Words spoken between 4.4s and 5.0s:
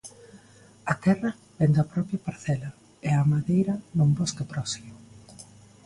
próximo.